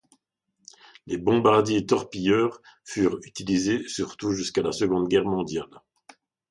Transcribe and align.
Les 1.05 1.17
bombardiers-torpilleurs 1.19 2.63
furent 2.83 3.19
utilisés 3.21 3.87
surtout 3.87 4.31
jusqu'à 4.31 4.63
la 4.63 4.71
Seconde 4.71 5.07
Guerre 5.07 5.25
mondiale. 5.25 5.79